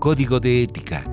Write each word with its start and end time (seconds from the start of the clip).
Código 0.00 0.40
de 0.40 0.62
Ética. 0.62 1.04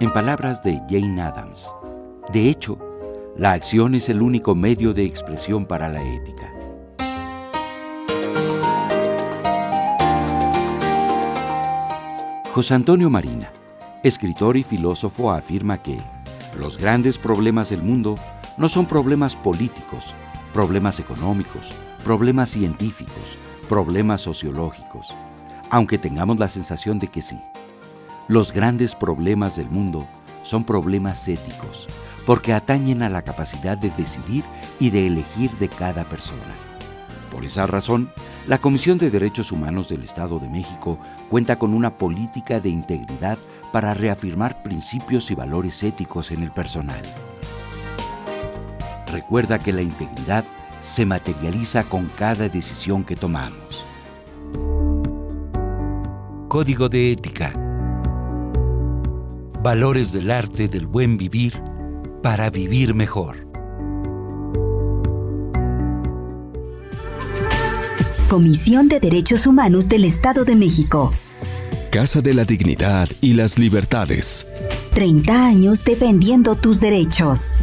En 0.00 0.12
palabras 0.12 0.62
de 0.62 0.82
Jane 0.90 1.22
Addams, 1.22 1.74
de 2.30 2.50
hecho, 2.50 2.78
la 3.38 3.52
acción 3.52 3.94
es 3.94 4.10
el 4.10 4.20
único 4.20 4.54
medio 4.54 4.92
de 4.92 5.06
expresión 5.06 5.64
para 5.64 5.88
la 5.88 6.02
ética. 6.02 6.52
José 12.52 12.74
Antonio 12.74 13.08
Marina, 13.08 13.50
escritor 14.04 14.58
y 14.58 14.62
filósofo, 14.62 15.32
afirma 15.32 15.82
que 15.82 15.98
los 16.58 16.76
grandes 16.76 17.16
problemas 17.16 17.70
del 17.70 17.82
mundo 17.82 18.16
no 18.58 18.68
son 18.68 18.84
problemas 18.84 19.34
políticos, 19.36 20.14
problemas 20.52 21.00
económicos, 21.00 21.62
problemas 22.00 22.50
científicos, 22.50 23.38
problemas 23.68 24.20
sociológicos, 24.22 25.14
aunque 25.70 25.98
tengamos 25.98 26.38
la 26.38 26.48
sensación 26.48 26.98
de 26.98 27.08
que 27.08 27.22
sí. 27.22 27.38
Los 28.28 28.52
grandes 28.52 28.94
problemas 28.94 29.56
del 29.56 29.70
mundo 29.70 30.06
son 30.42 30.64
problemas 30.64 31.26
éticos, 31.28 31.88
porque 32.26 32.52
atañen 32.52 33.02
a 33.02 33.08
la 33.08 33.22
capacidad 33.22 33.76
de 33.76 33.90
decidir 33.90 34.44
y 34.78 34.90
de 34.90 35.06
elegir 35.06 35.50
de 35.52 35.68
cada 35.68 36.04
persona. 36.04 36.54
Por 37.30 37.44
esa 37.44 37.66
razón, 37.66 38.10
la 38.48 38.58
Comisión 38.58 38.98
de 38.98 39.10
Derechos 39.10 39.52
Humanos 39.52 39.88
del 39.88 40.02
Estado 40.02 40.38
de 40.38 40.48
México 40.48 40.98
cuenta 41.28 41.56
con 41.56 41.74
una 41.74 41.96
política 41.96 42.58
de 42.60 42.70
integridad 42.70 43.38
para 43.72 43.94
reafirmar 43.94 44.62
principios 44.62 45.30
y 45.30 45.34
valores 45.34 45.82
éticos 45.82 46.32
en 46.32 46.42
el 46.42 46.50
personal. 46.50 47.02
Recuerda 49.12 49.58
que 49.58 49.72
la 49.72 49.82
integridad 49.82 50.44
se 50.82 51.06
materializa 51.06 51.84
con 51.84 52.06
cada 52.16 52.48
decisión 52.48 53.04
que 53.04 53.16
tomamos. 53.16 53.84
Código 56.48 56.88
de 56.88 57.12
Ética. 57.12 57.52
Valores 59.62 60.12
del 60.12 60.30
arte 60.30 60.68
del 60.68 60.86
buen 60.86 61.16
vivir 61.16 61.62
para 62.22 62.50
vivir 62.50 62.94
mejor. 62.94 63.46
Comisión 68.28 68.88
de 68.88 69.00
Derechos 69.00 69.46
Humanos 69.46 69.88
del 69.88 70.04
Estado 70.04 70.44
de 70.44 70.54
México. 70.54 71.10
Casa 71.90 72.20
de 72.20 72.32
la 72.32 72.44
Dignidad 72.44 73.08
y 73.20 73.32
las 73.32 73.58
Libertades. 73.58 74.46
30 74.94 75.46
años 75.46 75.84
defendiendo 75.84 76.54
tus 76.54 76.80
derechos. 76.80 77.60